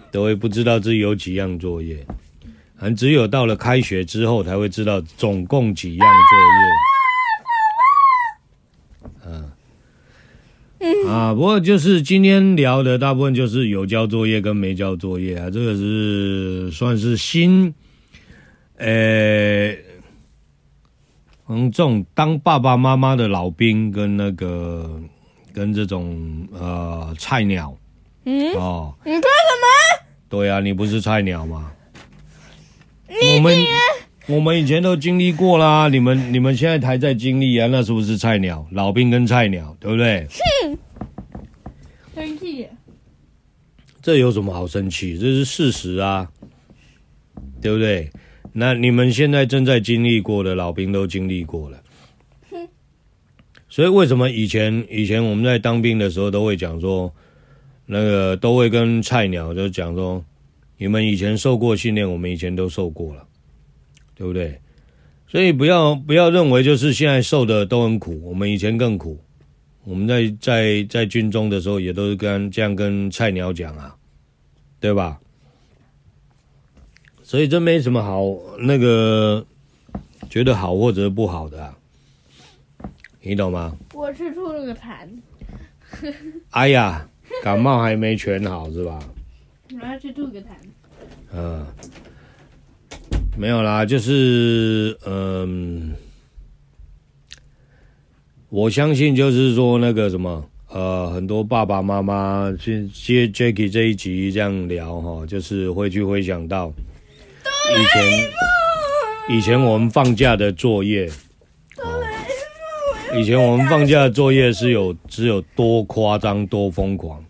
[0.09, 2.07] 都会不知道自己有几样作业，
[2.77, 6.90] 还只有到了开学之后才会知道总共几样作业。
[11.07, 17.73] 啊，不过就是今天聊的大部分就是有交作业跟没交作业啊，这个是算是新，
[18.77, 19.79] 呃、欸，
[21.47, 24.99] 嗯，这种当爸爸妈妈的老兵跟那个
[25.53, 27.77] 跟这种呃菜鸟，
[28.25, 30.05] 嗯，哦，你说什么？
[30.29, 31.71] 对啊，你不是菜鸟吗？
[33.35, 33.57] 我们
[34.27, 38.65] 我们以前都经历过啦，你们你们现在还在经历啊，那是不是菜鸟？
[38.71, 40.25] 老兵跟菜鸟，对不对？
[40.63, 40.77] 哼，
[42.15, 42.65] 生气。
[44.01, 45.17] 这有什么好生气？
[45.17, 46.29] 这是事实啊，
[47.61, 48.09] 对不对？
[48.53, 51.81] 那你们现在正在经历过的老兵都经历过了。
[53.69, 57.13] 所以为什么以前以前我们在当兵的时候都会讲说，
[57.85, 60.23] 那个都会跟菜鸟就讲说，
[60.77, 63.27] 你们以前受过训练，我们以前都受过了。
[64.13, 64.59] 对不对？
[65.27, 69.19] 所以不要不要认为就是现在受的都很苦，我们以前更苦。
[69.83, 73.95] 我们在在在军中的时候也都是跟这样跟菜鸟讲啊，
[74.79, 75.19] 对吧？
[77.23, 78.23] 所以这没什么好
[78.59, 79.45] 那个
[80.29, 81.77] 觉得好或者不好的啊，
[83.21, 83.75] 你懂吗？
[83.93, 85.07] 我吃吐了个痰。
[86.51, 87.07] 哎呀，
[87.43, 88.99] 感冒还没全好是吧？
[89.81, 90.45] 我要去吐个痰。
[91.33, 91.65] 嗯。
[93.37, 95.95] 没有啦，就是嗯，
[98.51, 106.69] 我相信就是说那个什么呃，很多爸爸妈妈去接 Jacky 这一集这样聊哈，就是会去回想到
[107.71, 111.09] 以前以前我们放假的作业，
[113.17, 117.23] 以前我们放假的作业是有只有多夸张多疯狂。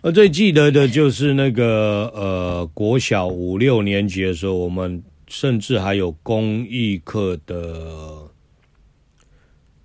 [0.00, 8.26] 我最记得的就是那个呃，国小五六年级的时候，我们甚至还有公益课的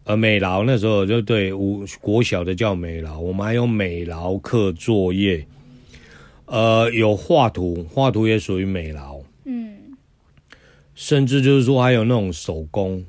[0.06, 5.46] 呃美劳，那时候就对五国小的叫美劳，我们还有美劳课作业，
[6.46, 9.20] 呃，有画图，画图也属于美劳。
[9.46, 9.76] 嗯，
[10.94, 13.04] 甚至就是说还有那种手工，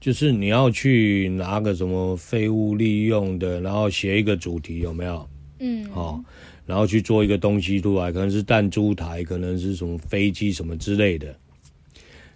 [0.00, 5.28] 就是你要去拿个什么废物利用的，然后写一个主题，有没有？
[5.58, 6.22] 嗯，好，
[6.64, 11.34] 然后去做一个东西出来，可能是弹珠台，可能是什么飞机什么之类的。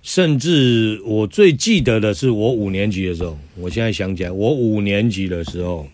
[0.05, 5.89] 甚至我最记得的是，我五年级的时候，我现在想起来，我五年级的时候，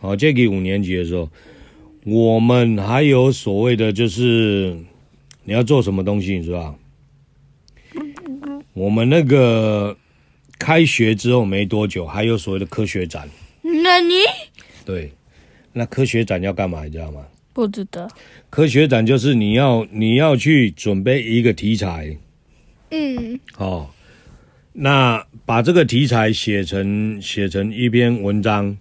[0.00, 1.30] 好，Jacky 五年级的时候，
[2.04, 4.76] 我们还有所谓的，就是
[5.44, 6.74] 你要做什么东西，是吧？
[8.72, 9.96] 我们那个
[10.58, 13.28] 开学之后没多久，还有所谓的科学展。
[13.62, 14.14] 那你？
[14.84, 15.12] 对，
[15.72, 16.82] 那科学展要干嘛？
[16.82, 17.24] 你知道吗？
[17.52, 18.10] 不知道。
[18.50, 22.16] 科学展就是你要你要去准备一个题材。
[22.90, 23.88] 嗯，哦，
[24.72, 28.76] 那把这个题材写成写成一篇文章，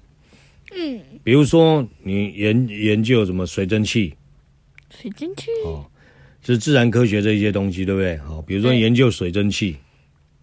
[0.76, 4.16] 嗯，比如说你研研究什么水蒸气，
[4.90, 5.86] 水蒸气，哦，
[6.42, 8.18] 是自然科学这一些东西，对不对？
[8.18, 9.78] 好，比如说研究水蒸气，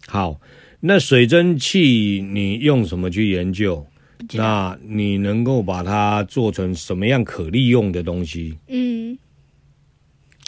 [0.07, 0.39] 好，
[0.79, 3.85] 那水蒸气你用什么去研究？
[4.33, 8.57] 那你能够把它做成什么样可利用的东西？
[8.67, 9.17] 嗯，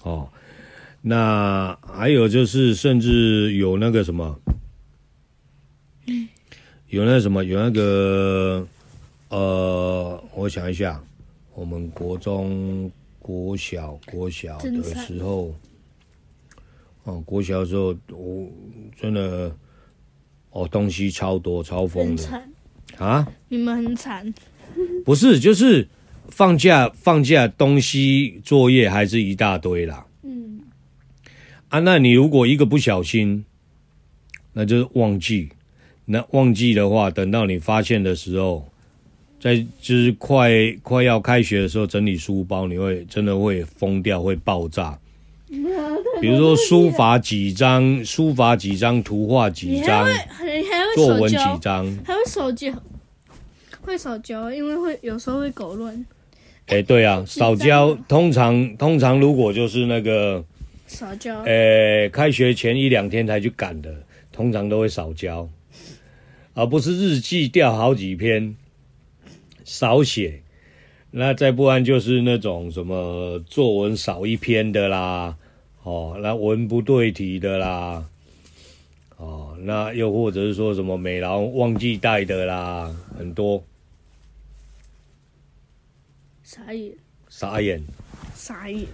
[0.04, 0.30] 哦。
[1.02, 4.38] 那还有就是，甚至有那个什么，
[6.90, 8.68] 有那什么，有那个，
[9.30, 11.02] 呃，我想一下，
[11.56, 15.56] 我们国中、国小、国小的时候，
[17.04, 18.50] 哦，国小的时候，我
[19.00, 19.56] 真的，
[20.52, 22.44] 哦，东西超多、超疯的，
[22.98, 24.34] 啊，你们很惨，
[25.06, 25.88] 不是，就是
[26.28, 30.06] 放假放假，东西作业还是一大堆啦。
[31.70, 33.46] 啊，那你如果一个不小心，
[34.54, 35.50] 那就是忘记。
[36.06, 38.68] 那忘记的话，等到你发现的时候，
[39.40, 40.50] 在就是快
[40.82, 44.98] 快要开学的时候整理书包，你会真的会疯掉，会爆炸。
[46.20, 50.08] 比如说书法几张，书法几张，图画几张，
[50.96, 52.74] 作文几张，还会手交，
[53.84, 55.94] 会手交，因为会有时候会搞乱。
[56.66, 57.94] 哎、欸，对啊，少交。
[58.08, 60.44] 通常通常如果就是那个。
[60.90, 65.48] 少交，呃，开学前一两天才去赶的，通常都会少交，
[66.56, 68.56] 而不是日记掉好几篇，
[69.64, 70.42] 少写。
[71.12, 75.38] 那再不然就是那种什么作文少一篇的啦，
[75.84, 78.06] 哦，那文不对题的啦，
[79.18, 83.64] 哦，那又或者是说什么美劳忘记带的啦，很多。
[86.44, 86.94] 傻眼，
[87.30, 87.84] 傻眼，
[88.34, 88.88] 傻眼。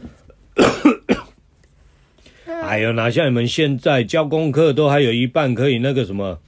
[2.45, 6.39] 哎呦，哪像你们现在交功课都还有一半可以那个什么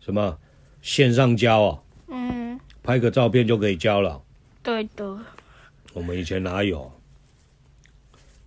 [0.00, 0.38] 什么
[0.80, 1.82] 线上交啊？
[2.08, 4.22] 嗯，拍个照片就可以交了。
[4.62, 5.18] 对的。
[5.92, 6.90] 我们以前哪有？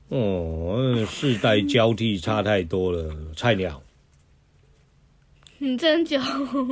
[0.10, 3.82] 哦，世代交替差太多了，菜鸟。
[5.60, 6.24] 你这样讲，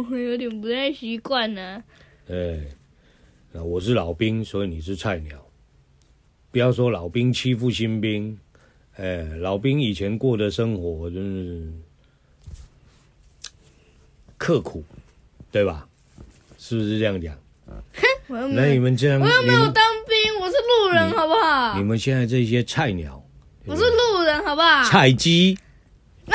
[0.09, 1.83] 我有点不太习惯呢。
[2.29, 2.59] 哎，
[3.51, 5.37] 那我是老兵，所以你是菜鸟。
[6.51, 8.39] 不要说老兵欺负新兵。
[8.97, 11.71] 哎，老兵以前过的生活真是
[14.37, 14.83] 刻苦，
[15.51, 15.87] 对吧？
[16.57, 17.37] 是不是这样讲？
[18.27, 21.77] 那你们这样，我又没有当兵，我是路人，好不好？
[21.77, 23.23] 你们现在这些菜鸟，
[23.65, 24.83] 我是路人，好不好？
[24.85, 25.57] 菜鸡
[26.27, 26.33] 啊！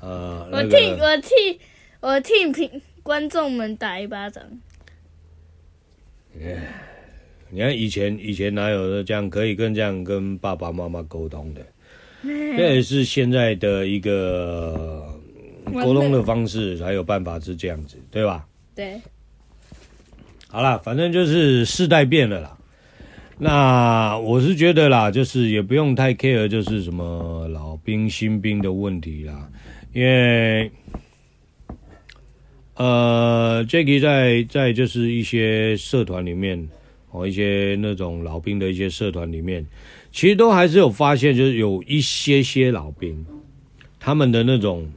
[0.00, 1.60] 呃，我替我替
[2.00, 4.44] 我替平观众们打一巴掌。
[7.50, 11.62] 你看以前以前哪有这样可以跟这样跟爸爸妈妈沟通的？
[12.22, 15.06] 这也是现在的一个
[15.72, 18.44] 沟通的方式，才有办法是这样子，对吧？
[18.74, 19.00] 对。
[20.48, 22.58] 好了，反正就是世代变了啦。
[23.38, 29.48] 那我是觉得啦，就是也不用太 care，就是什么老兵新兵的问题啦，
[29.92, 30.70] 因为
[32.74, 36.68] 呃，Jacky 在在就是一些社团里面。
[37.18, 39.66] 哦，一些那种老兵的一些社团里面，
[40.12, 43.26] 其实都还是有发现，就是有一些些老兵，
[43.98, 44.88] 他们的那种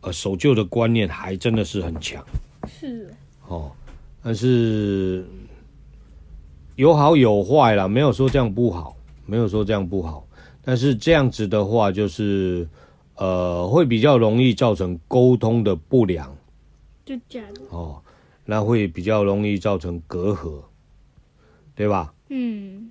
[0.00, 2.24] 呃守旧的观念还真的是很强。
[2.66, 3.06] 是。
[3.48, 3.70] 哦，
[4.22, 5.26] 但是
[6.76, 8.96] 有好有坏啦，没有说这样不好，
[9.26, 10.26] 没有说这样不好，
[10.64, 12.66] 但是这样子的话，就是
[13.16, 16.34] 呃会比较容易造成沟通的不良。
[17.04, 17.60] 就假的。
[17.68, 18.01] 哦。
[18.44, 20.62] 那会比较容易造成隔阂，
[21.74, 22.12] 对吧？
[22.28, 22.90] 嗯。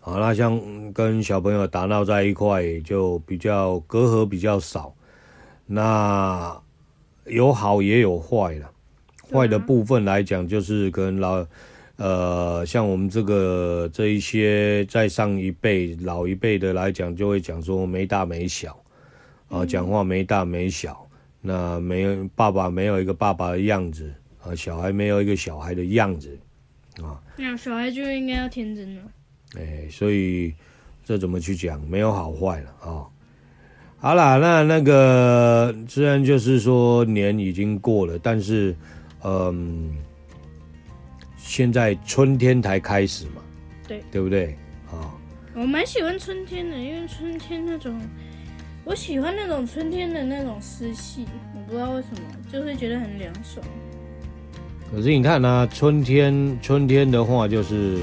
[0.00, 4.94] 好，那像跟小朋友打闹在一块，就比较隔阂比较少。
[5.66, 6.58] 那
[7.26, 8.70] 有好也有坏了。
[9.30, 11.46] 坏的部分来讲，就是跟老
[11.96, 18.72] 呃，像我们这个这一些在上一辈老一辈的来讲，就会讲说没大没小，
[19.48, 21.06] 啊、呃，讲话没大没小，
[21.42, 24.12] 那没有爸爸没有一个爸爸的样子，
[24.42, 26.38] 啊，小孩没有一个小孩的样子，
[27.02, 29.02] 啊，那小孩就应该要天真了。
[29.56, 30.54] 哎，所以
[31.04, 31.80] 这怎么去讲？
[31.88, 32.86] 没有好坏了啊。
[32.86, 33.10] 哦
[34.02, 38.74] 好啦，那那个虽然就是说年已经过了，但是，
[39.22, 39.94] 嗯，
[41.36, 43.42] 现在春天才开始嘛，
[43.86, 44.56] 对，对不对？
[44.90, 45.12] 啊，
[45.54, 48.00] 我蛮喜欢春天的，因为春天那种，
[48.86, 52.20] 我喜欢那种春天的那种湿气，我不知道为什么，
[52.50, 53.62] 就会觉得很凉爽。
[54.94, 57.98] 可是你看呢、啊，春天春天的话，就是，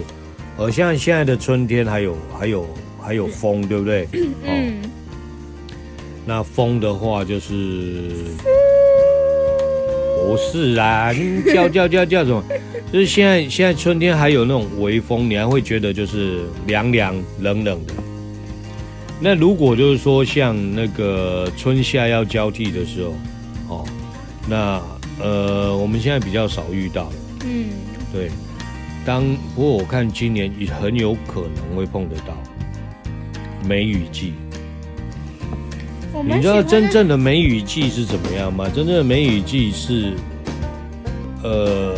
[0.58, 2.68] 呃，像现在的春天还有还有
[3.02, 4.08] 还有风，对，不对？
[4.46, 4.82] 嗯。
[4.82, 4.90] 哦
[6.30, 8.12] 那风的话就是
[10.18, 11.14] 不是啊，
[11.54, 12.44] 叫叫叫叫什么？
[12.92, 17.94] 就是现在现在春天还有那种微风，你还会觉得就是凉凉冷冷的。
[19.22, 23.02] 那如果就是说像那个春夏要交替的时
[23.70, 23.86] 候，哦，
[24.50, 24.82] 那
[25.22, 27.12] 呃我们现在比较少遇到。
[27.44, 27.70] 嗯，
[28.12, 28.30] 对。
[29.06, 29.24] 当
[29.56, 32.38] 不过我看今年也很有可能会碰得到
[33.66, 34.34] 梅雨季。
[36.26, 38.68] 你知道真正的梅雨季是怎么样吗？
[38.68, 40.14] 真正的梅雨季是，
[41.44, 41.96] 呃，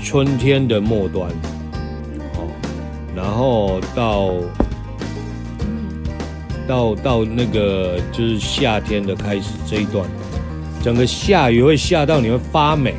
[0.00, 1.28] 春天的末端，
[2.34, 2.48] 哦，
[3.16, 4.32] 然后到，
[6.68, 10.08] 到到那个就是夏天的开始这一段，
[10.88, 12.94] 整个下雨会下到你会发霉，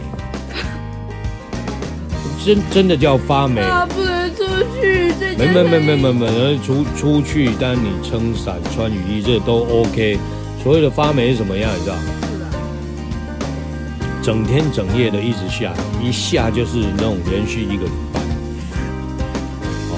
[2.45, 3.61] 真真的叫发霉。
[3.61, 4.45] 啊，不能出
[4.79, 5.11] 去。
[5.35, 10.19] 没没没没没没，出出去，但你撑伞穿雨衣这都 OK。
[10.63, 11.71] 所谓的发霉是什么样？
[11.79, 11.95] 你知道。
[14.21, 18.19] 整天整夜的一直下，一下就是那种连续一个礼拜。
[19.89, 19.97] 哦，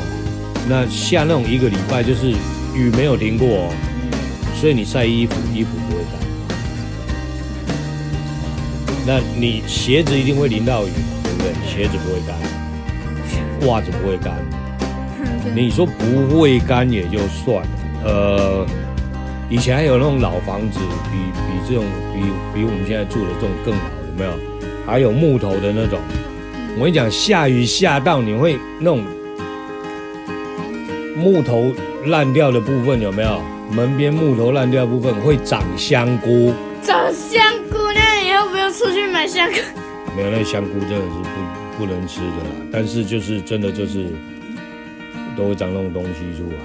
[0.69, 2.31] 那下那种一个礼拜就是
[2.73, 3.73] 雨没有停过哦，
[4.61, 6.20] 所以你晒衣服，衣服不会干。
[9.12, 10.89] 那你鞋子一定会淋到雨，
[11.22, 11.51] 对不对？
[11.68, 14.34] 鞋子不会干，袜子不会干。
[15.53, 17.70] 你说不会干也就算了，
[18.05, 18.66] 呃。
[19.49, 20.80] 以前还有那种老房子，
[21.12, 21.84] 比比这种
[22.14, 22.22] 比
[22.53, 24.32] 比我们现在住的这种更好，有没有？
[24.86, 25.99] 还有木头的那种。
[26.78, 29.03] 我跟你讲，下雨下到你会那种
[31.18, 31.70] 木头
[32.05, 33.41] 烂掉的部分有没有？
[33.74, 36.53] 门边木头烂掉的部分会长香菇。
[36.82, 37.50] 长香
[38.82, 39.57] 出去买香菇。
[40.17, 41.01] 没有，那香菇真的是
[41.77, 42.55] 不不能吃的啦。
[42.71, 44.07] 但是就是真的就是
[45.38, 46.57] 都会长那种东西出来。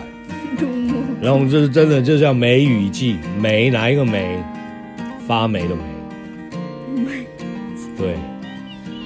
[1.21, 4.43] 然后这是真的，就叫梅雨季，梅哪一个梅？
[5.27, 5.83] 发霉的霉。
[7.99, 8.15] 对，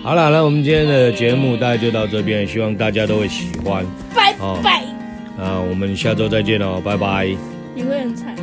[0.03, 3.85] 好了，那我们今天的节目大概就到这边，希望大家都会喜欢。
[4.15, 4.85] 拜拜。
[5.39, 7.29] 啊，我们下周再见哦，拜拜。
[7.75, 8.40] 你会很惨。